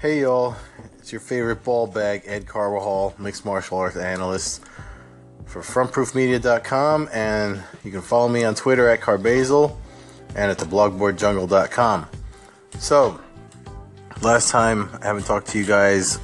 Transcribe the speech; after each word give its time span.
Hey 0.00 0.22
y'all, 0.22 0.56
it's 0.96 1.12
your 1.12 1.20
favorite 1.20 1.62
ball 1.62 1.86
bag, 1.86 2.22
Ed 2.24 2.46
Carvajal, 2.46 3.14
mixed 3.18 3.44
martial 3.44 3.76
arts 3.76 3.98
analyst 3.98 4.64
for 5.44 5.60
frontproofmedia.com, 5.60 7.10
and 7.12 7.62
you 7.84 7.90
can 7.90 8.00
follow 8.00 8.26
me 8.26 8.42
on 8.42 8.54
Twitter 8.54 8.88
at 8.88 9.02
Carbazel 9.02 9.76
and 10.34 10.50
at 10.50 10.56
theblogboardjungle.com. 10.56 12.06
So, 12.78 13.20
last 14.22 14.48
time 14.48 14.88
I 15.02 15.06
haven't 15.08 15.24
talked 15.24 15.48
to 15.48 15.58
you 15.58 15.66
guys 15.66 16.18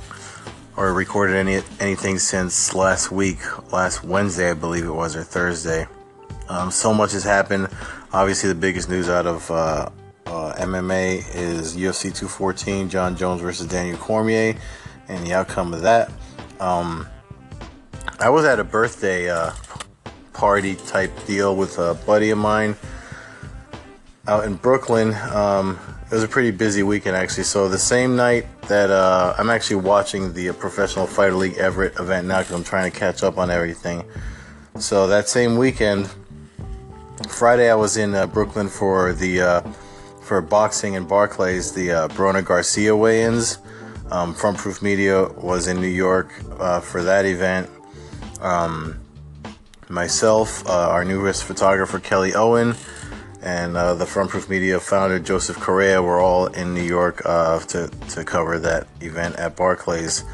or 0.79 0.95
recorded 0.95 1.37
any 1.37 1.61
anything 1.79 2.19
since 2.19 2.75
last 2.75 3.13
week, 3.13 3.41
last 3.75 4.03
Wednesday, 4.03 4.53
I 4.53 4.55
believe 4.55 4.87
it 4.87 4.91
was, 4.91 5.15
or 5.15 5.23
Thursday. 5.23 5.87
Um, 6.49 6.71
so 6.71 6.95
much 6.95 7.13
has 7.13 7.25
happened. 7.25 7.69
Obviously, 8.15 8.49
the 8.49 8.55
biggest 8.55 8.89
news 8.89 9.11
out 9.11 9.27
of 9.27 9.51
uh, 9.51 9.91
MMA 10.57 11.35
is 11.35 11.77
UFC 11.77 12.05
214, 12.05 12.89
Jon 12.89 13.17
Jones 13.17 13.41
versus 13.41 13.67
Daniel 13.67 13.97
Cormier, 13.99 14.57
and 15.09 15.27
the 15.27 15.33
outcome 15.33 15.73
of 15.73 15.83
that. 15.83 16.11
Um, 16.61 17.07
I 18.19 18.31
was 18.31 18.45
at 18.45 18.59
a 18.59 18.65
birthday 18.65 19.31
uh, 19.31 19.53
party 20.33 20.75
type 20.75 21.13
deal 21.27 21.57
with 21.57 21.79
a 21.79 21.95
buddy 22.07 22.31
of 22.31 22.39
mine 22.39 22.77
out 24.29 24.45
in 24.45 24.55
Brooklyn. 24.55 25.15
Um, 25.33 25.79
it 26.07 26.13
was 26.13 26.23
a 26.23 26.29
pretty 26.29 26.51
busy 26.51 26.83
weekend 26.83 27.17
actually. 27.17 27.45
So 27.45 27.69
the 27.69 27.79
same 27.79 28.17
night 28.17 28.47
that 28.63 28.91
uh, 28.91 29.35
I'm 29.39 29.51
actually 29.51 29.77
watching 29.77 30.33
the 30.33 30.53
Professional 30.53 31.07
Fighter 31.07 31.35
League 31.35 31.57
Everett 31.57 31.99
event 31.99 32.27
now 32.27 32.41
because 32.41 32.55
I'm 32.55 32.65
trying 32.65 32.91
to 32.91 32.97
catch 32.97 33.23
up 33.23 33.39
on 33.39 33.51
everything. 33.51 34.05
So 34.79 35.07
that 35.09 35.29
same 35.29 35.57
weekend, 35.57 36.09
Friday 37.29 37.71
I 37.71 37.75
was 37.75 37.97
in 37.97 38.15
uh, 38.15 38.27
Brooklyn 38.27 38.69
for 38.69 39.13
the 39.15 39.41
uh, 39.41 39.73
for 40.27 40.43
boxing 40.43 40.97
and 40.97 41.09
Barclays, 41.09 41.73
the 41.73 41.93
uh, 41.93 42.09
Broner 42.09 42.45
Garcia 42.45 42.97
weigh-ins. 42.97 43.59
Um, 44.11 44.35
Front 44.35 44.59
Proof 44.59 44.83
Media 44.83 45.29
was 45.29 45.69
in 45.69 45.81
New 45.81 45.87
York 45.87 46.33
uh, 46.59 46.81
for 46.81 47.03
that 47.05 47.25
event. 47.25 47.71
Um, 48.41 49.01
myself, 49.89 50.67
uh, 50.69 50.91
our 50.91 51.05
newest 51.05 51.45
photographer 51.45 52.01
Kelly 52.01 52.35
Owen, 52.35 52.75
and 53.41 53.77
uh, 53.77 53.95
the 53.95 54.07
Front 54.07 54.31
Proof 54.31 54.49
Media 54.49 54.81
founder 54.81 55.21
Joseph 55.21 55.59
Correa 55.59 56.03
were 56.03 56.19
all 56.19 56.47
in 56.47 56.75
New 56.75 56.83
York 56.83 57.23
uh, 57.25 57.61
to 57.61 57.89
to 58.11 58.25
cover 58.25 58.59
that 58.59 58.89
event 59.01 59.37
at 59.37 59.57
Barclays. 59.57 60.25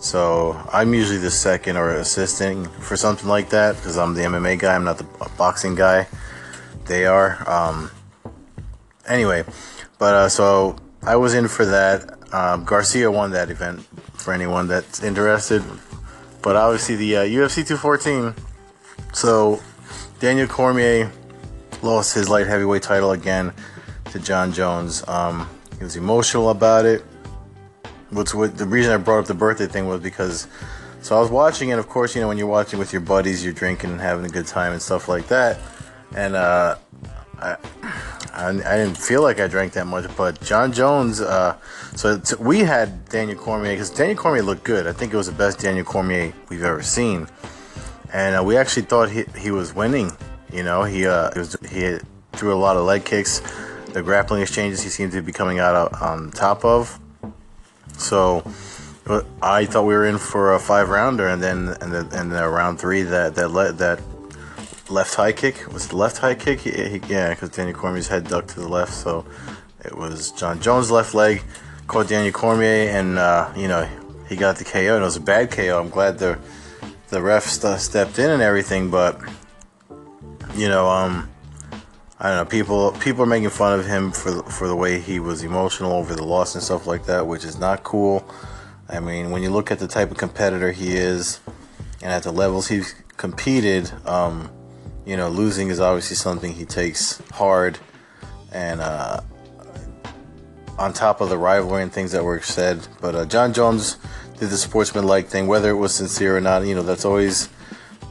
So 0.00 0.58
I'm 0.72 0.94
usually 0.94 1.18
the 1.18 1.30
second 1.30 1.76
or 1.76 1.90
assisting 1.90 2.64
for 2.80 2.96
something 2.96 3.28
like 3.28 3.50
that 3.50 3.76
because 3.76 3.98
I'm 3.98 4.14
the 4.14 4.22
MMA 4.22 4.58
guy. 4.58 4.74
I'm 4.74 4.84
not 4.84 4.98
the 4.98 5.06
boxing 5.36 5.74
guy. 5.74 6.06
They 6.86 7.06
are. 7.06 7.48
Um, 7.48 7.90
anyway, 9.08 9.44
but 9.98 10.14
uh, 10.14 10.28
so 10.28 10.76
I 11.02 11.16
was 11.16 11.34
in 11.34 11.48
for 11.48 11.64
that. 11.66 12.18
Um, 12.32 12.64
Garcia 12.64 13.10
won 13.10 13.32
that 13.32 13.50
event 13.50 13.80
for 14.14 14.32
anyone 14.32 14.68
that's 14.68 15.02
interested. 15.02 15.62
But 16.42 16.56
obviously 16.56 16.96
the 16.96 17.16
uh, 17.18 17.22
UFC 17.24 17.66
214. 17.66 18.34
So 19.12 19.60
Daniel 20.18 20.48
Cormier 20.48 21.10
lost 21.82 22.14
his 22.14 22.28
light 22.28 22.46
heavyweight 22.46 22.82
title 22.82 23.12
again 23.12 23.52
to 24.10 24.18
Jon 24.18 24.52
Jones. 24.52 25.06
Um, 25.08 25.48
he 25.78 25.84
was 25.84 25.96
emotional 25.96 26.50
about 26.50 26.84
it. 26.84 27.04
What's 28.10 28.34
what 28.34 28.56
the 28.56 28.66
reason 28.66 28.92
I 28.92 28.98
brought 28.98 29.20
up 29.20 29.26
the 29.26 29.34
birthday 29.34 29.66
thing 29.66 29.86
was 29.86 30.00
because 30.00 30.46
so 31.00 31.16
I 31.16 31.20
was 31.20 31.30
watching 31.30 31.70
it. 31.70 31.78
Of 31.78 31.88
course, 31.88 32.14
you 32.14 32.20
know 32.20 32.28
when 32.28 32.38
you're 32.38 32.46
watching 32.46 32.78
with 32.78 32.92
your 32.92 33.00
buddies, 33.00 33.42
you're 33.42 33.54
drinking 33.54 33.90
and 33.90 34.00
having 34.00 34.24
a 34.24 34.28
good 34.28 34.46
time 34.46 34.72
and 34.72 34.82
stuff 34.82 35.08
like 35.08 35.28
that. 35.28 35.58
And 36.14 36.36
uh, 36.36 36.76
I, 37.38 37.56
I, 38.32 38.48
I 38.48 38.76
didn't 38.76 38.96
feel 38.96 39.22
like 39.22 39.40
I 39.40 39.46
drank 39.46 39.72
that 39.74 39.86
much, 39.86 40.04
but 40.16 40.40
Jon 40.40 40.72
Jones. 40.72 41.20
Uh, 41.20 41.56
so 41.96 42.20
we 42.38 42.60
had 42.60 43.08
Daniel 43.08 43.38
Cormier 43.38 43.72
because 43.72 43.90
Daniel 43.90 44.16
Cormier 44.16 44.42
looked 44.42 44.64
good. 44.64 44.86
I 44.86 44.92
think 44.92 45.12
it 45.12 45.16
was 45.16 45.26
the 45.26 45.32
best 45.32 45.58
Daniel 45.58 45.84
Cormier 45.84 46.32
we've 46.48 46.62
ever 46.62 46.82
seen, 46.82 47.28
and 48.12 48.36
uh, 48.38 48.42
we 48.42 48.56
actually 48.56 48.82
thought 48.82 49.10
he 49.10 49.24
he 49.38 49.50
was 49.50 49.74
winning. 49.74 50.12
You 50.52 50.62
know, 50.62 50.84
he 50.84 51.06
uh, 51.06 51.30
was, 51.36 51.56
he 51.70 51.98
threw 52.32 52.52
a 52.52 52.56
lot 52.56 52.76
of 52.76 52.84
leg 52.84 53.04
kicks. 53.04 53.40
The 53.92 54.02
grappling 54.02 54.40
exchanges 54.42 54.82
he 54.82 54.88
seemed 54.88 55.12
to 55.12 55.22
be 55.22 55.32
coming 55.32 55.58
out 55.58 55.92
on 56.00 56.30
top 56.30 56.64
of. 56.64 56.98
So 57.98 58.42
I 59.42 59.66
thought 59.66 59.84
we 59.84 59.94
were 59.94 60.06
in 60.06 60.18
for 60.18 60.54
a 60.54 60.58
five 60.58 60.88
rounder, 60.88 61.28
and 61.28 61.42
then 61.42 61.76
and 61.80 61.92
then 61.92 62.08
and 62.12 62.32
then 62.32 62.44
round 62.44 62.80
three 62.80 63.02
that 63.02 63.34
that 63.34 63.48
led 63.48 63.78
that 63.78 64.00
left 64.90 65.14
high 65.14 65.32
kick 65.32 65.72
was 65.72 65.88
the 65.88 65.96
left 65.96 66.18
high 66.18 66.34
kick. 66.34 66.60
He, 66.60 66.70
he, 66.70 67.00
yeah, 67.08 67.30
because 67.30 67.50
Daniel 67.50 67.76
Cormier's 67.76 68.08
head 68.08 68.28
ducked 68.28 68.50
to 68.50 68.60
the 68.60 68.68
left, 68.68 68.92
so 68.92 69.24
it 69.84 69.96
was 69.96 70.32
Jon 70.32 70.60
Jones' 70.60 70.90
left 70.90 71.14
leg 71.14 71.42
caught 71.86 72.08
Daniel 72.08 72.32
Cormier, 72.32 72.88
and 72.90 73.18
uh, 73.18 73.52
you 73.56 73.68
know 73.68 73.88
he 74.28 74.36
got 74.36 74.56
the 74.56 74.64
KO. 74.64 74.78
And 74.78 75.02
it 75.02 75.04
was 75.04 75.16
a 75.16 75.20
bad 75.20 75.50
KO. 75.50 75.78
I'm 75.78 75.90
glad 75.90 76.18
the 76.18 76.38
the 77.08 77.20
ref 77.20 77.44
st- 77.44 77.80
stepped 77.80 78.18
in 78.18 78.30
and 78.30 78.42
everything, 78.42 78.90
but 78.90 79.20
you 80.54 80.68
know, 80.68 80.88
um, 80.88 81.28
I 82.18 82.28
don't 82.28 82.36
know. 82.38 82.44
People 82.46 82.92
people 82.92 83.22
are 83.22 83.26
making 83.26 83.50
fun 83.50 83.78
of 83.78 83.86
him 83.86 84.12
for 84.12 84.42
for 84.44 84.68
the 84.68 84.76
way 84.76 84.98
he 84.98 85.20
was 85.20 85.42
emotional 85.42 85.92
over 85.92 86.14
the 86.14 86.24
loss 86.24 86.54
and 86.54 86.62
stuff 86.62 86.86
like 86.86 87.06
that, 87.06 87.26
which 87.26 87.44
is 87.44 87.58
not 87.58 87.82
cool. 87.82 88.28
I 88.88 89.00
mean, 89.00 89.30
when 89.30 89.42
you 89.42 89.50
look 89.50 89.70
at 89.70 89.78
the 89.78 89.88
type 89.88 90.10
of 90.10 90.18
competitor 90.18 90.72
he 90.72 90.96
is, 90.96 91.40
and 92.02 92.12
at 92.12 92.22
the 92.22 92.32
levels 92.32 92.68
he's 92.68 92.94
competed, 93.16 93.90
um, 94.06 94.50
you 95.04 95.16
know, 95.16 95.28
losing 95.28 95.68
is 95.68 95.80
obviously 95.80 96.16
something 96.16 96.52
he 96.52 96.64
takes 96.64 97.20
hard, 97.30 97.78
and 98.52 98.80
uh, 98.80 99.20
on 100.78 100.92
top 100.92 101.20
of 101.20 101.28
the 101.28 101.38
rivalry 101.38 101.82
and 101.82 101.92
things 101.92 102.12
that 102.12 102.24
were 102.24 102.40
said. 102.40 102.86
But 103.00 103.14
uh, 103.14 103.24
Jon 103.26 103.52
Jones 103.52 103.96
did 104.38 104.50
the 104.50 104.56
sportsman-like 104.56 105.28
thing, 105.28 105.46
whether 105.46 105.70
it 105.70 105.76
was 105.76 105.94
sincere 105.94 106.36
or 106.36 106.40
not. 106.40 106.66
You 106.66 106.74
know, 106.74 106.82
that's 106.82 107.04
always 107.04 107.48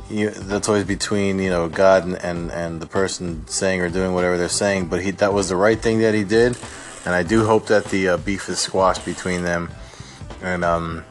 you, 0.10 0.30
that's 0.30 0.68
always 0.68 0.84
between 0.84 1.40
you 1.40 1.50
know 1.50 1.70
God 1.70 2.06
and, 2.06 2.16
and, 2.18 2.52
and 2.52 2.82
the 2.82 2.88
person 2.88 3.48
saying 3.48 3.82
or 3.82 3.90
doing 3.90 4.14
whatever 4.14 4.38
they're 4.38 4.50
saying. 4.50 4.88
But 4.88 5.02
he 5.02 5.12
that 5.12 5.34
was 5.34 5.50
the 5.50 5.56
right 5.56 5.80
thing 5.80 6.00
that 6.00 6.14
he 6.14 6.24
did, 6.24 6.58
and 7.06 7.16
I 7.16 7.24
do 7.24 7.46
hope 7.46 7.68
that 7.68 7.86
the 7.86 8.10
uh, 8.10 8.18
beef 8.18 8.50
is 8.50 8.60
squashed 8.60 9.06
between 9.06 9.44
them. 9.44 9.70
And 10.42 10.66
um, 10.66 11.06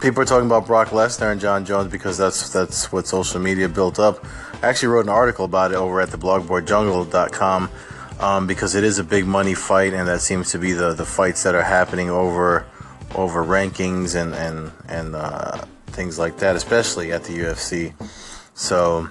people 0.00 0.22
are 0.22 0.26
talking 0.26 0.46
about 0.46 0.66
Brock 0.66 0.88
Lesnar 0.88 1.32
and 1.32 1.40
Jon 1.40 1.64
Jones 1.64 1.90
because 1.90 2.18
that's 2.18 2.50
that's 2.50 2.92
what 2.92 3.06
social 3.06 3.40
media 3.40 3.68
built 3.68 3.98
up. 3.98 4.24
I 4.62 4.68
actually 4.68 4.88
wrote 4.88 5.06
an 5.06 5.10
article 5.10 5.44
about 5.44 5.72
it 5.72 5.76
over 5.76 6.00
at 6.00 6.10
the 6.10 6.18
blogboardjungle.com 6.18 7.70
um, 8.20 8.46
because 8.46 8.76
it 8.76 8.84
is 8.84 9.00
a 9.00 9.04
big 9.04 9.26
money 9.26 9.54
fight, 9.54 9.92
and 9.92 10.06
that 10.06 10.20
seems 10.20 10.52
to 10.52 10.58
be 10.58 10.72
the, 10.72 10.94
the 10.94 11.04
fights 11.04 11.42
that 11.42 11.54
are 11.56 11.62
happening 11.62 12.10
over 12.10 12.66
over 13.14 13.44
rankings 13.44 14.14
and 14.14 14.34
and 14.34 14.72
and 14.88 15.16
uh, 15.16 15.58
things 15.88 16.18
like 16.18 16.38
that, 16.38 16.54
especially 16.54 17.12
at 17.12 17.24
the 17.24 17.32
UFC. 17.32 17.92
So, 18.54 19.08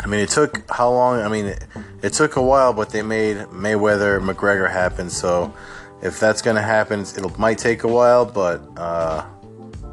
I 0.00 0.06
mean, 0.06 0.20
it 0.20 0.28
took 0.28 0.62
how 0.70 0.90
long? 0.92 1.20
I 1.20 1.28
mean, 1.28 1.46
it, 1.46 1.64
it 2.02 2.12
took 2.12 2.36
a 2.36 2.42
while, 2.42 2.72
but 2.72 2.90
they 2.90 3.02
made 3.02 3.38
Mayweather 3.48 4.20
McGregor 4.20 4.70
happen. 4.70 5.10
So, 5.10 5.52
if 6.00 6.20
that's 6.20 6.42
gonna 6.42 6.62
happen, 6.62 7.00
it 7.00 7.38
might 7.38 7.58
take 7.58 7.82
a 7.82 7.88
while, 7.88 8.24
but 8.24 8.62
uh, 8.76 9.24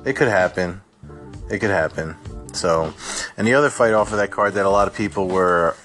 it 0.06 0.16
could 0.16 0.28
happen. 0.28 0.82
It 1.50 1.60
could 1.60 1.72
happen. 1.72 2.16
So, 2.54 2.94
and 3.38 3.48
the 3.48 3.54
other 3.54 3.70
fight 3.70 3.94
off 3.94 4.12
of 4.12 4.18
that 4.18 4.32
card 4.32 4.56
that 4.56 4.66
a 4.66 4.70
lot 4.70 4.88
of 4.88 4.96
people 4.96 5.28
were 5.28 5.76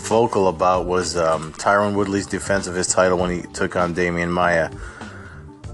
vocal 0.00 0.48
about 0.48 0.86
was 0.86 1.16
um, 1.16 1.52
Tyron 1.54 1.94
Woodley's 1.94 2.26
defense 2.26 2.66
of 2.66 2.74
his 2.74 2.86
title 2.88 3.18
when 3.18 3.30
he 3.30 3.42
took 3.52 3.76
on 3.76 3.94
Demian 3.94 4.30
Maya. 4.30 4.70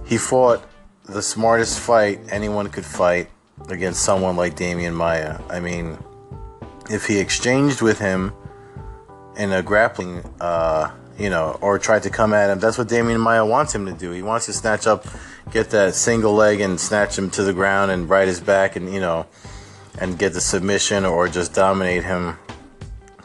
He 0.05 0.19
fought 0.19 0.69
the 1.05 1.23
smartest 1.23 1.79
fight 1.79 2.21
anyone 2.29 2.69
could 2.69 2.85
fight 2.85 3.31
against 3.69 4.03
someone 4.03 4.37
like 4.37 4.57
Demian 4.57 4.95
Maya. 4.95 5.41
I 5.49 5.61
mean, 5.61 5.97
if 6.91 7.07
he 7.07 7.19
exchanged 7.19 7.83
with 7.83 7.99
him 7.99 8.33
in 9.37 9.53
a 9.53 9.63
grappling, 9.63 10.25
uh, 10.41 10.91
you 11.19 11.31
know, 11.31 11.59
or 11.61 11.79
tried 11.79 12.03
to 12.03 12.11
come 12.11 12.33
at 12.33 12.51
him, 12.51 12.59
that's 12.59 12.79
what 12.79 12.89
Demian 12.89 13.21
Maya 13.21 13.45
wants 13.45 13.75
him 13.75 13.87
to 13.87 13.93
do. 13.93 14.11
He 14.11 14.23
wants 14.23 14.47
to 14.47 14.53
snatch 14.53 14.87
up, 14.87 15.07
get 15.51 15.71
that 15.71 15.95
single 15.95 16.33
leg 16.33 16.61
and 16.61 16.81
snatch 16.81 17.17
him 17.17 17.31
to 17.31 17.45
the 17.45 17.53
ground 17.53 17.91
and 17.91 18.09
ride 18.09 18.29
his 18.29 18.41
back 18.41 18.77
and, 18.77 18.93
you 18.93 19.01
know, 19.01 19.27
and 19.99 20.19
get 20.19 20.33
the 20.33 20.41
submission 20.41 21.05
or 21.05 21.29
just 21.29 21.55
dominate 21.55 22.05
him. 22.05 22.39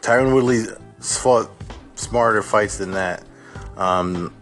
Tyron 0.00 0.34
Woodley 0.34 0.64
fought 1.00 1.50
smarter 1.94 2.42
fights 2.42 2.78
than 2.78 2.92
that. 2.92 3.24
Um, 3.76 4.34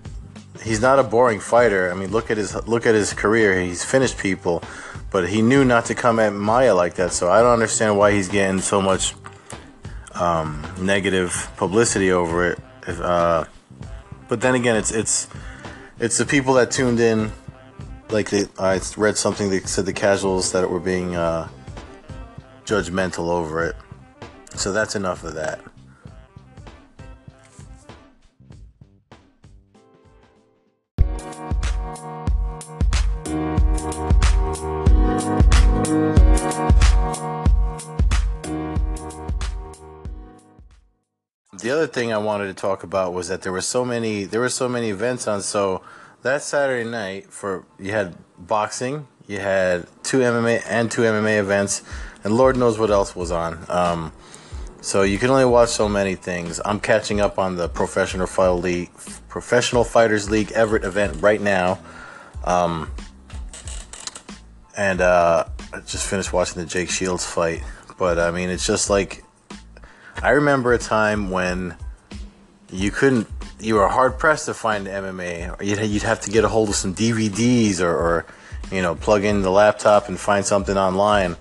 he's 0.62 0.80
not 0.80 0.98
a 0.98 1.02
boring 1.02 1.40
fighter. 1.40 1.90
I 1.90 1.94
mean, 1.94 2.10
look 2.10 2.30
at 2.30 2.36
his 2.36 2.54
look 2.66 2.86
at 2.86 2.94
his 2.94 3.12
career. 3.12 3.60
He's 3.60 3.84
finished 3.84 4.18
people, 4.18 4.62
but 5.10 5.28
he 5.28 5.42
knew 5.42 5.64
not 5.64 5.86
to 5.86 5.94
come 5.94 6.18
at 6.18 6.32
Maya 6.32 6.74
like 6.74 6.94
that. 6.94 7.12
So 7.12 7.30
I 7.30 7.40
don't 7.40 7.52
understand 7.52 7.98
why 7.98 8.12
he's 8.12 8.28
getting 8.28 8.60
so 8.60 8.80
much 8.80 9.14
um, 10.14 10.64
negative 10.80 11.50
publicity 11.56 12.10
over 12.10 12.50
it. 12.50 12.58
If, 12.86 13.00
uh, 13.00 13.44
but 14.28 14.40
then 14.40 14.54
again, 14.54 14.76
it's 14.76 14.90
it's 14.90 15.28
it's 15.98 16.18
the 16.18 16.26
people 16.26 16.54
that 16.54 16.70
tuned 16.70 17.00
in. 17.00 17.32
Like 18.08 18.30
they, 18.30 18.44
I 18.58 18.80
read 18.96 19.16
something 19.16 19.50
that 19.50 19.68
said 19.68 19.84
the 19.84 19.92
casuals 19.92 20.52
that 20.52 20.70
were 20.70 20.78
being 20.78 21.16
uh, 21.16 21.48
judgmental 22.66 23.30
over 23.30 23.64
it. 23.64 23.76
So 24.56 24.72
that's 24.72 24.96
enough 24.96 25.22
of 25.24 25.34
that. 25.34 25.60
The 41.58 41.70
other 41.72 41.86
thing 41.86 42.12
I 42.12 42.18
wanted 42.18 42.46
to 42.46 42.54
talk 42.54 42.82
about 42.82 43.12
was 43.12 43.28
that 43.28 43.42
there 43.42 43.50
were 43.50 43.60
so 43.60 43.84
many 43.84 44.24
there 44.24 44.40
were 44.40 44.48
so 44.48 44.68
many 44.68 44.90
events 44.90 45.26
on 45.26 45.42
so 45.42 45.82
that 46.22 46.42
Saturday 46.42 46.88
night 46.88 47.30
for 47.32 47.64
you 47.78 47.92
had 47.92 48.14
boxing, 48.38 49.08
you 49.26 49.40
had 49.40 49.86
two 50.02 50.18
MMA 50.18 50.62
and 50.66 50.90
two 50.90 51.02
MMA 51.02 51.38
events 51.38 51.82
and 52.26 52.36
Lord 52.36 52.56
knows 52.56 52.76
what 52.76 52.90
else 52.90 53.14
was 53.14 53.30
on. 53.30 53.64
Um, 53.68 54.12
so 54.80 55.02
you 55.02 55.16
can 55.16 55.30
only 55.30 55.44
watch 55.44 55.68
so 55.68 55.88
many 55.88 56.16
things. 56.16 56.60
I'm 56.64 56.80
catching 56.80 57.20
up 57.20 57.38
on 57.38 57.54
the 57.54 57.68
professional 57.68 58.26
fight 58.26 58.48
league, 58.50 58.90
professional 59.28 59.84
fighters 59.84 60.28
league 60.28 60.50
Everett 60.50 60.82
event 60.82 61.22
right 61.22 61.40
now, 61.40 61.78
um, 62.42 62.90
and 64.76 65.00
uh, 65.00 65.44
I 65.72 65.80
just 65.86 66.04
finished 66.04 66.32
watching 66.32 66.60
the 66.60 66.66
Jake 66.66 66.90
Shields 66.90 67.24
fight. 67.24 67.62
But 67.96 68.18
I 68.18 68.32
mean, 68.32 68.50
it's 68.50 68.66
just 68.66 68.90
like 68.90 69.22
I 70.20 70.30
remember 70.30 70.72
a 70.72 70.78
time 70.78 71.30
when 71.30 71.76
you 72.72 72.90
couldn't, 72.90 73.28
you 73.60 73.76
were 73.76 73.86
hard 73.86 74.18
pressed 74.18 74.46
to 74.46 74.54
find 74.54 74.88
MMA, 74.88 75.60
or 75.60 75.62
you'd, 75.62 75.78
you'd 75.78 76.02
have 76.02 76.22
to 76.22 76.30
get 76.32 76.42
a 76.42 76.48
hold 76.48 76.70
of 76.70 76.74
some 76.74 76.92
DVDs 76.92 77.80
or, 77.80 77.94
or, 77.94 78.26
you 78.72 78.82
know, 78.82 78.96
plug 78.96 79.22
in 79.22 79.42
the 79.42 79.50
laptop 79.50 80.08
and 80.08 80.18
find 80.18 80.44
something 80.44 80.76
online. 80.76 81.36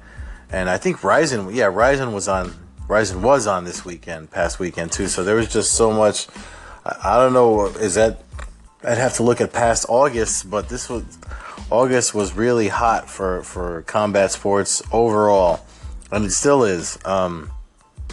And 0.52 0.70
I 0.70 0.78
think 0.78 1.04
Rizin, 1.04 1.54
yeah, 1.54 1.66
Rizin 1.66 2.14
was 2.14 2.28
on, 2.28 2.54
Rizin 2.88 3.22
was 3.22 3.48
on 3.48 3.64
this 3.64 3.84
weekend, 3.84 4.32
past 4.32 4.60
weekend 4.60 4.92
too. 4.92 5.08
So 5.08 5.24
there 5.24 5.36
was 5.36 5.52
just 5.52 5.74
so 5.74 5.92
much. 5.92 6.28
I, 6.86 6.96
I 7.04 7.18
don't 7.18 7.34
know, 7.34 7.66
is 7.68 7.96
that, 7.96 8.22
I'd 8.84 8.98
have 8.98 9.16
to 9.16 9.24
look 9.24 9.42
at 9.42 9.52
past 9.52 9.86
August, 9.90 10.50
but 10.50 10.70
this 10.70 10.90
was, 10.90 11.04
August 11.72 12.14
was 12.14 12.34
really 12.34 12.68
hot 12.68 13.10
for, 13.10 13.42
for 13.44 13.82
combat 13.84 14.32
sports 14.32 14.84
overall, 14.92 15.66
and 16.12 16.26
it 16.26 16.32
still 16.32 16.64
is. 16.64 17.00
Um, 17.04 17.52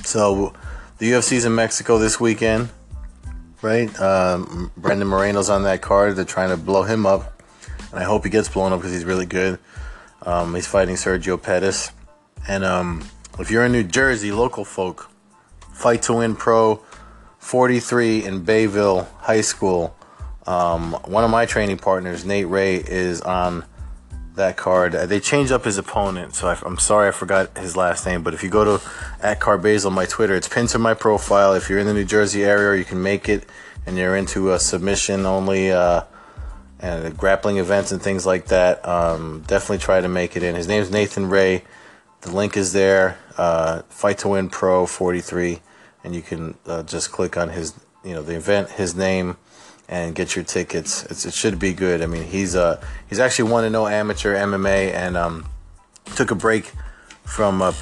so 0.03 0.55
the 0.99 1.13
UFC's 1.13 1.45
in 1.45 1.55
Mexico 1.55 1.99
this 1.99 2.19
weekend, 2.19 2.71
right? 3.61 4.01
Um, 4.01 4.73
Brandon 4.77 5.07
Moreno's 5.07 5.51
on 5.51 5.65
that 5.65 5.83
card. 5.83 6.17
They're 6.17 6.25
trying 6.25 6.51
to 6.51 6.57
blow 6.57 6.85
him 6.85 7.05
up, 7.05 7.43
and 7.91 8.01
I 8.01 8.05
hope 8.05 8.25
he 8.25 8.31
gets 8.31 8.49
blown 8.49 8.73
up 8.73 8.79
because 8.81 8.93
he's 8.93 9.05
really 9.05 9.27
good. 9.27 9.59
Um, 10.23 10.55
he's 10.55 10.67
fighting 10.67 10.95
Sergio 10.95 11.41
Pettis, 11.41 11.91
and 12.49 12.65
um, 12.65 13.05
if 13.39 13.51
you're 13.51 13.65
in 13.65 13.73
New 13.73 13.85
Jersey, 13.85 14.33
local 14.33 14.65
folk, 14.65 15.11
Fight 15.73 16.03
to 16.03 16.15
Win 16.15 16.37
Pro 16.37 16.77
43 17.39 18.25
in 18.25 18.45
Bayville 18.45 19.09
High 19.19 19.41
School. 19.41 19.97
Um, 20.47 20.93
one 21.05 21.25
of 21.25 21.31
my 21.31 21.47
training 21.47 21.79
partners, 21.79 22.25
Nate 22.25 22.49
Ray, 22.49 22.77
is 22.77 23.21
on 23.21 23.65
that 24.35 24.57
card. 24.57 24.95
Uh, 24.95 25.07
they 25.07 25.21
changed 25.21 25.53
up 25.53 25.65
his 25.65 25.79
opponent, 25.79 26.35
so 26.35 26.49
I, 26.49 26.59
am 26.65 26.79
sorry 26.79 27.09
I 27.09 27.11
forgot 27.11 27.57
his 27.59 27.77
last 27.77 28.07
name. 28.07 28.23
But 28.23 28.35
if 28.35 28.43
you 28.43 28.49
go 28.49 28.79
to 28.79 28.85
at 29.21 29.41
Carbazel 29.41 29.87
on 29.87 29.93
my 29.93 30.07
Twitter, 30.07 30.35
it's 30.35 30.49
pinned 30.49 30.69
to 30.71 30.79
my 30.79 30.95
profile. 30.95 31.55
If 31.55 31.69
you're 31.69 31.79
in 31.79 31.87
the 31.87 31.95
New 31.95 32.05
Jersey 32.05 32.45
area, 32.45 32.79
you 32.79 32.85
can 32.85 33.03
make 33.03 33.29
it, 33.29 33.49
and 33.87 33.97
you're 33.97 34.17
into 34.17 34.53
a 34.53 34.59
submission 34.59 35.27
only 35.27 35.73
uh, 35.73 36.03
and 36.81 37.17
grappling 37.17 37.59
events 37.59 37.93
and 37.93 38.01
things 38.01 38.27
like 38.27 38.47
that. 38.47 38.87
Um, 38.87 39.43
definitely 39.47 39.79
try 39.79 40.01
to 40.01 40.09
make 40.09 40.37
it 40.37 40.43
in. 40.43 40.55
His 40.55 40.69
name 40.69 40.83
is 40.83 40.91
Nathan 40.91 41.29
Ray. 41.29 41.63
The 42.23 42.31
link 42.31 42.57
is 42.57 42.73
there. 42.73 43.19
Uh, 43.37 43.83
Fight 43.89 44.19
to 44.19 44.29
Win 44.29 44.49
Pro 44.49 44.87
43, 44.87 45.61
and 46.05 46.15
you 46.15 46.23
can 46.23 46.57
uh, 46.67 46.85
just 46.85 47.11
click 47.11 47.37
on 47.37 47.51
his, 47.51 47.75
you 48.05 48.15
know, 48.15 48.23
the 48.23 48.37
event, 48.37 48.71
his 48.71 48.95
name 48.95 49.37
and 49.89 50.15
get 50.15 50.37
your 50.37 50.45
tickets. 50.45 51.05
It's, 51.07 51.27
it 51.27 51.35
should 51.35 51.59
be 51.59 51.73
good. 51.73 52.01
I 52.01 52.07
mean, 52.07 52.23
he's 52.23 52.57
uh 52.57 52.83
he's 53.09 53.19
actually 53.19 53.51
one 53.51 53.65
to 53.65 53.71
no 53.71 53.87
amateur 53.87 54.35
MMA 54.35 54.93
and 54.93 55.17
um, 55.17 55.47
took 56.15 56.31
a 56.31 56.35
break 56.35 56.73
from 57.25 57.61
uh, 57.61 57.73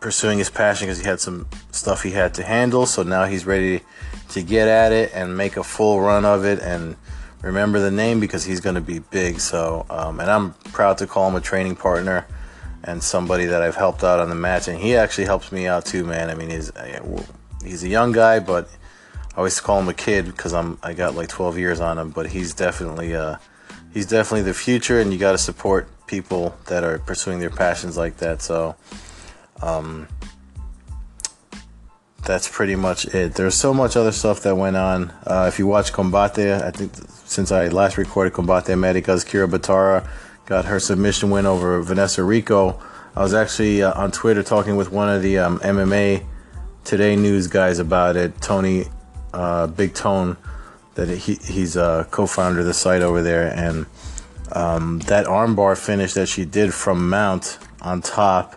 pursuing 0.00 0.38
his 0.38 0.50
passion 0.50 0.86
because 0.86 0.98
he 0.98 1.04
had 1.04 1.20
some 1.20 1.46
stuff 1.70 2.02
he 2.02 2.10
had 2.12 2.34
to 2.34 2.42
handle. 2.42 2.86
So 2.86 3.02
now 3.02 3.26
he's 3.26 3.46
ready 3.46 3.82
to 4.30 4.42
get 4.42 4.68
at 4.68 4.92
it 4.92 5.12
and 5.14 5.36
make 5.36 5.56
a 5.56 5.62
full 5.62 6.00
run 6.00 6.24
of 6.24 6.44
it 6.44 6.60
and 6.60 6.96
remember 7.42 7.78
the 7.78 7.90
name 7.90 8.20
because 8.20 8.44
he's 8.44 8.60
going 8.60 8.74
to 8.74 8.80
be 8.80 8.98
big. 8.98 9.38
So 9.38 9.84
um, 9.90 10.18
and 10.18 10.30
I'm 10.30 10.54
proud 10.72 10.98
to 10.98 11.06
call 11.06 11.28
him 11.28 11.36
a 11.36 11.40
training 11.40 11.76
partner 11.76 12.26
and 12.86 13.02
somebody 13.02 13.46
that 13.46 13.62
I've 13.62 13.74
helped 13.74 14.04
out 14.04 14.20
on 14.20 14.28
the 14.28 14.34
match, 14.34 14.68
and 14.68 14.78
he 14.78 14.96
actually 14.96 15.24
helps 15.24 15.50
me 15.50 15.66
out 15.66 15.84
too, 15.84 16.04
man. 16.04 16.30
I 16.30 16.34
mean, 16.34 16.50
he's 16.50 16.70
he's 17.64 17.82
a 17.82 17.88
young 17.88 18.12
guy, 18.12 18.38
but 18.38 18.68
I 19.34 19.38
always 19.38 19.60
call 19.60 19.80
him 19.80 19.88
a 19.88 19.94
kid 19.94 20.26
because 20.26 20.54
I'm 20.54 20.78
I 20.82 20.94
got 20.94 21.14
like 21.14 21.28
12 21.28 21.58
years 21.58 21.80
on 21.80 21.98
him, 21.98 22.10
but 22.10 22.28
he's 22.28 22.54
definitely 22.54 23.14
uh, 23.14 23.36
he's 23.92 24.06
definitely 24.06 24.42
the 24.42 24.54
future, 24.54 25.00
and 25.00 25.12
you 25.12 25.18
got 25.18 25.32
to 25.32 25.38
support 25.38 25.88
people 26.06 26.56
that 26.66 26.84
are 26.84 26.98
pursuing 27.00 27.40
their 27.40 27.50
passions 27.50 27.96
like 27.96 28.18
that. 28.18 28.40
So, 28.40 28.76
um, 29.62 30.06
that's 32.24 32.48
pretty 32.48 32.76
much 32.76 33.06
it. 33.06 33.34
There's 33.34 33.56
so 33.56 33.74
much 33.74 33.96
other 33.96 34.12
stuff 34.12 34.42
that 34.42 34.56
went 34.56 34.76
on. 34.76 35.10
Uh, 35.26 35.46
if 35.48 35.58
you 35.58 35.66
watch 35.66 35.92
Combate, 35.92 36.62
I 36.62 36.70
think 36.70 36.92
since 37.24 37.50
I 37.50 37.68
last 37.68 37.98
recorded 37.98 38.32
Combate 38.32 38.68
Americas, 38.68 39.24
Kyra 39.24 39.48
Batara 39.50 40.08
got 40.46 40.64
her 40.64 40.80
submission 40.80 41.30
win 41.30 41.44
over 41.44 41.82
Vanessa 41.82 42.22
Rico. 42.22 42.80
I 43.14 43.22
was 43.22 43.34
actually 43.34 43.82
uh, 43.82 43.92
on 44.00 44.12
Twitter 44.12 44.42
talking 44.42 44.76
with 44.76 44.90
one 44.90 45.08
of 45.08 45.22
the 45.22 45.38
um, 45.38 45.58
MMA 45.58 46.24
Today 46.84 47.16
news 47.16 47.48
guys 47.48 47.80
about 47.80 48.14
it, 48.16 48.40
Tony 48.40 48.84
uh, 49.34 49.66
Big 49.66 49.92
Tone, 49.92 50.36
that 50.94 51.08
he, 51.08 51.34
he's 51.34 51.74
a 51.74 52.06
co-founder 52.12 52.60
of 52.60 52.66
the 52.66 52.74
site 52.74 53.02
over 53.02 53.22
there, 53.22 53.52
and 53.52 53.86
um, 54.52 55.00
that 55.00 55.26
armbar 55.26 55.76
finish 55.76 56.14
that 56.14 56.28
she 56.28 56.44
did 56.44 56.72
from 56.72 57.10
mount 57.10 57.58
on 57.82 58.02
top, 58.02 58.54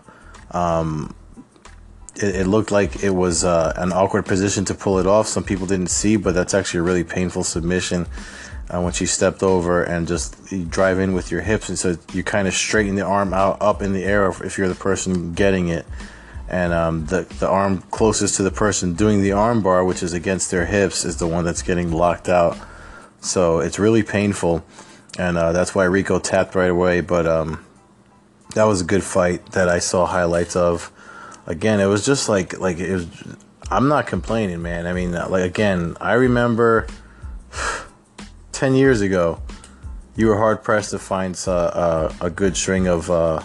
um, 0.51 1.15
it, 2.17 2.35
it, 2.35 2.47
looked 2.47 2.69
like 2.69 3.03
it 3.03 3.09
was 3.09 3.43
uh, 3.43 3.73
an 3.77 3.91
awkward 3.91 4.27
position 4.27 4.63
to 4.65 4.75
pull 4.75 4.99
it 4.99 5.07
off. 5.07 5.25
Some 5.25 5.43
people 5.43 5.65
didn't 5.65 5.89
see, 5.89 6.15
but 6.15 6.35
that's 6.35 6.53
actually 6.53 6.81
a 6.81 6.83
really 6.83 7.03
painful 7.03 7.43
submission. 7.43 8.05
Uh, 8.71 8.79
when 8.81 8.93
she 8.93 9.07
stepped 9.07 9.41
over 9.41 9.83
and 9.83 10.07
just 10.07 10.35
drive 10.69 10.99
in 10.99 11.13
with 11.13 11.31
your 11.31 11.41
hips, 11.41 11.69
and 11.69 11.79
so 11.79 11.97
you 12.13 12.23
kind 12.23 12.47
of 12.47 12.53
straighten 12.53 12.95
the 12.95 13.05
arm 13.05 13.33
out 13.33 13.57
up 13.61 13.81
in 13.81 13.93
the 13.93 14.03
air 14.03 14.29
if 14.43 14.57
you're 14.57 14.67
the 14.67 14.75
person 14.75 15.33
getting 15.33 15.69
it 15.69 15.87
and 16.49 16.73
um, 16.73 17.05
the 17.05 17.21
the 17.39 17.47
arm 17.47 17.81
closest 17.91 18.35
to 18.35 18.43
the 18.43 18.51
person 18.51 18.95
doing 18.95 19.21
the 19.21 19.31
arm 19.31 19.61
bar, 19.61 19.85
which 19.85 20.01
is 20.01 20.13
against 20.13 20.49
their 20.49 20.65
hips, 20.65 21.05
is 21.05 21.17
the 21.17 21.27
one 21.27 21.45
that's 21.45 21.61
getting 21.61 21.91
locked 21.91 22.27
out. 22.27 22.57
So 23.21 23.59
it's 23.59 23.77
really 23.77 24.01
painful, 24.01 24.65
and 25.17 25.37
uh, 25.37 25.51
that's 25.51 25.75
why 25.75 25.85
Rico 25.85 26.17
tapped 26.17 26.55
right 26.55 26.71
away. 26.71 27.01
But 27.01 27.27
um, 27.27 27.63
that 28.55 28.63
was 28.63 28.81
a 28.81 28.83
good 28.83 29.03
fight 29.03 29.45
that 29.51 29.69
I 29.69 29.77
saw 29.77 30.07
highlights 30.07 30.55
of. 30.55 30.91
Again, 31.45 31.79
it 31.79 31.85
was 31.85 32.03
just 32.03 32.27
like 32.27 32.59
like 32.59 32.79
it 32.79 32.93
was. 32.93 33.07
I'm 33.69 33.87
not 33.87 34.07
complaining, 34.07 34.63
man. 34.63 34.87
I 34.87 34.93
mean, 34.93 35.11
like 35.11 35.43
again, 35.43 35.95
I 36.01 36.13
remember 36.13 36.87
ten 38.59 38.75
years 38.75 38.99
ago, 38.99 39.41
you 40.17 40.27
were 40.27 40.35
hard 40.35 40.61
pressed 40.61 40.91
to 40.91 40.99
find 40.99 41.41
uh, 41.47 41.51
uh, 41.51 42.13
a 42.19 42.29
good 42.29 42.57
string 42.57 42.87
of 42.87 43.09
uh, 43.09 43.41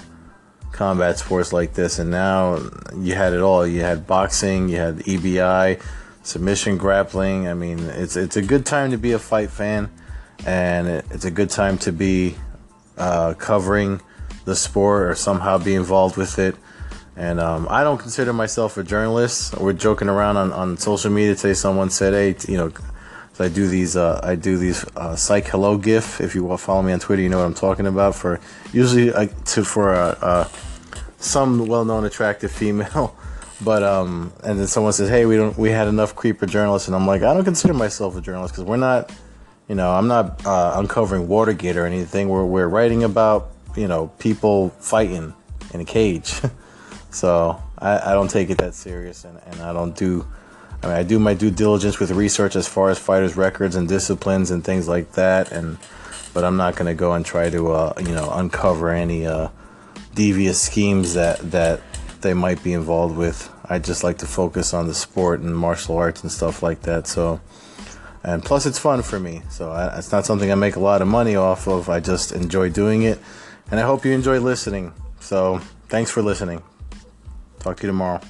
combat 0.73 1.17
sports 1.21 1.53
like 1.53 1.73
this, 1.73 2.01
and 2.01 2.11
now 2.11 2.59
you 2.99 3.15
had 3.15 3.33
it 3.33 3.39
all. 3.39 3.65
You 3.65 3.83
had 3.83 4.09
boxing, 4.09 4.69
you 4.69 4.79
had 4.79 4.97
EBI, 4.99 5.81
submission 6.25 6.79
grappling. 6.79 7.47
I 7.47 7.55
mean, 7.55 7.79
it's 7.79 8.17
it's 8.17 8.37
a 8.37 8.43
good 8.43 8.67
time 8.67 8.91
to 8.91 8.99
be 8.99 9.13
a 9.13 9.21
fight 9.21 9.51
fan, 9.51 9.89
and 10.45 10.89
it, 10.89 11.07
it's 11.13 11.25
a 11.25 11.31
good 11.31 11.51
time 11.51 11.79
to 11.79 11.93
be 11.93 12.35
uh, 12.99 13.35
covering 13.35 14.01
the 14.47 14.57
sport 14.57 15.05
or 15.05 15.15
somehow 15.15 15.59
be 15.59 15.77
involved 15.77 16.17
with 16.17 16.41
it. 16.41 16.57
And 17.15 17.39
um, 17.39 17.69
I 17.71 17.85
don't 17.85 17.99
consider 17.99 18.33
myself 18.33 18.77
a 18.79 18.83
journalist. 18.83 19.57
We're 19.61 19.75
joking 19.75 20.09
around 20.09 20.39
on, 20.39 20.51
on 20.53 20.77
social 20.77 21.13
media 21.13 21.37
today. 21.37 21.55
Someone 21.55 21.91
said, 21.91 22.15
"Hey, 22.15 22.53
you 22.53 22.59
know." 22.59 22.73
So 23.35 23.45
I 23.45 23.49
do 23.49 23.67
these. 23.67 23.97
Uh, 23.97 24.21
I 24.23 24.37
do 24.37 24.57
these 24.57 24.85
uh, 24.97 25.17
psych 25.17 25.49
hello 25.49 25.77
gif. 25.77 26.21
If 26.21 26.35
you 26.35 26.57
follow 26.57 26.83
me 26.83 26.93
on 26.93 27.01
Twitter, 27.01 27.21
you 27.21 27.29
know 27.29 27.39
what 27.39 27.47
I'm 27.47 27.55
talking 27.55 27.87
about. 27.87 28.15
For 28.15 28.41
usually 28.73 29.13
uh, 29.13 29.27
to 29.27 29.65
for 29.65 29.93
a, 29.93 30.17
uh, 30.23 30.49
some 31.19 31.67
well-known 31.67 32.05
attractive 32.05 32.53
female 32.53 33.17
but 33.63 33.83
um 33.83 34.33
and 34.43 34.59
then 34.59 34.67
someone 34.67 34.93
says 34.93 35.09
hey 35.09 35.25
we 35.25 35.37
don't 35.37 35.57
we 35.57 35.71
had 35.71 35.89
enough 35.89 36.15
creeper 36.15 36.45
journalists 36.45 36.89
and 36.89 36.95
i'm 36.95 37.07
like 37.07 37.23
i 37.23 37.33
don't 37.33 37.45
consider 37.45 37.73
myself 37.73 38.17
a 38.17 38.21
journalist 38.21 38.53
because 38.53 38.65
we're 38.65 38.77
not 38.77 39.11
you 39.69 39.75
know 39.75 39.91
i'm 39.93 40.07
not 40.07 40.45
uh, 40.45 40.75
uncovering 40.77 41.27
watergate 41.29 41.77
or 41.77 41.87
anything 41.87 42.29
we're, 42.29 42.45
we're 42.45 42.69
writing 42.69 43.05
about 43.05 43.53
you 43.77 43.89
know 43.89 44.09
people 44.19 44.71
fighting 44.81 45.33
in 45.73 45.81
a 45.81 45.85
cage 45.85 46.35
so 47.11 47.61
I, 47.79 48.11
I 48.11 48.13
don't 48.13 48.29
take 48.29 48.51
it 48.51 48.59
that 48.59 48.75
serious 48.75 49.25
and, 49.25 49.41
and 49.47 49.61
i 49.63 49.73
don't 49.73 49.97
do 49.97 50.27
i 50.85 50.87
mean 50.87 50.97
i 50.97 51.03
do 51.03 51.19
my 51.19 51.35
due 51.35 51.51
diligence 51.51 51.99
with 51.99 52.11
research 52.13 52.55
as 52.55 52.69
far 52.69 52.91
as 52.91 52.99
fighters 52.99 53.37
records 53.37 53.75
and 53.75 53.89
disciplines 53.89 54.51
and 54.51 54.65
things 54.65 54.87
like 54.87 55.13
that 55.13 55.51
and 55.51 55.79
but 56.33 56.45
i'm 56.45 56.57
not 56.57 56.77
going 56.77 56.87
to 56.87 56.95
go 56.95 57.15
and 57.15 57.25
try 57.27 57.51
to 57.51 57.73
uh, 57.73 57.93
you 57.99 58.15
know 58.15 58.31
uncover 58.31 58.91
any 58.91 59.27
uh, 59.27 59.49
devious 60.15 60.61
schemes 60.61 61.15
that 61.15 61.39
that 61.51 61.81
they 62.25 62.35
might 62.35 62.61
be 62.65 62.73
involved 62.73 63.17
with. 63.17 63.49
I 63.65 63.79
just 63.79 64.03
like 64.03 64.19
to 64.19 64.27
focus 64.27 64.75
on 64.75 64.89
the 64.89 64.95
sport 64.95 65.41
and 65.41 65.57
martial 65.57 65.97
arts 65.97 66.23
and 66.23 66.33
stuff 66.33 66.61
like 66.61 66.83
that. 66.83 67.07
So, 67.07 67.41
and 68.25 68.43
plus 68.43 68.67
it's 68.67 68.81
fun 68.81 69.03
for 69.03 69.21
me. 69.21 69.43
So 69.49 69.71
I, 69.71 69.97
it's 69.99 70.11
not 70.11 70.27
something 70.27 70.51
I 70.51 70.57
make 70.57 70.75
a 70.75 70.81
lot 70.81 71.03
of 71.03 71.07
money 71.07 71.37
off 71.37 71.69
of. 71.69 71.89
I 71.89 72.01
just 72.01 72.33
enjoy 72.33 72.71
doing 72.71 73.03
it, 73.03 73.21
and 73.71 73.79
I 73.79 73.85
hope 73.85 74.05
you 74.05 74.11
enjoy 74.11 74.41
listening. 74.41 74.93
So 75.21 75.61
thanks 75.89 76.11
for 76.11 76.23
listening. 76.23 76.63
Talk 77.61 77.77
to 77.77 77.83
you 77.85 77.89
tomorrow. 77.89 78.21